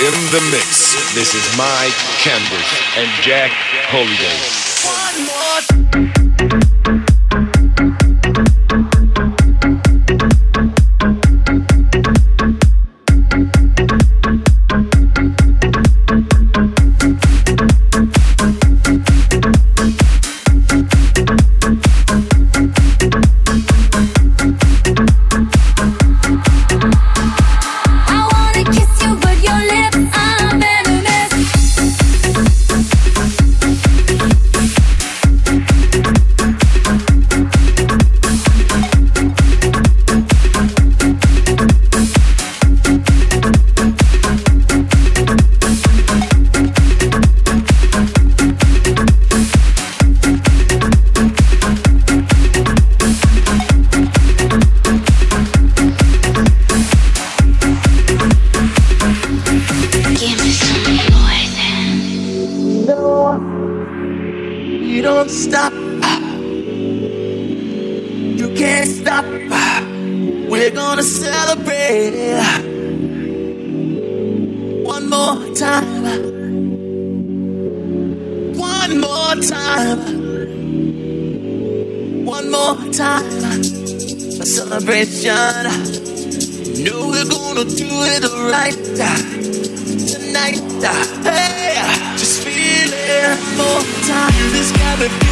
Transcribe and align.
in 0.00 0.12
the 0.32 0.40
mix. 0.50 0.94
This 1.14 1.34
is 1.34 1.58
Mike 1.58 1.92
Candys 2.22 2.80
and 2.96 3.10
Jack 3.22 3.50
Holiday. 3.90 4.69
One 4.90 5.24
more. 5.24 6.29
Stop. 65.30 65.72
You 68.40 68.48
can't 68.56 68.88
stop. 68.88 69.24
We're 70.50 70.70
gonna 70.72 71.02
celebrate 71.04 72.34
one 74.84 75.08
more 75.08 75.54
time. 75.54 76.02
One 78.56 79.00
more 79.00 79.36
time. 79.36 80.00
One 82.24 82.50
more 82.50 82.76
time. 82.92 83.60
A 84.40 84.46
celebration. 84.46 85.64
know 86.84 87.08
we're 87.08 87.28
gonna 87.28 87.64
do 87.64 87.88
it 88.14 88.24
right 88.50 88.80
tonight. 90.10 90.60
Hey, 91.22 92.16
just 92.16 92.42
feel 92.42 92.90
it 92.92 93.50
more 93.56 93.82
time. 94.06 94.52
This 94.52 94.72
got 94.72 94.98
me 94.98 95.19